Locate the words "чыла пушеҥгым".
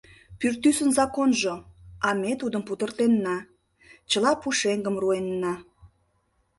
4.09-4.95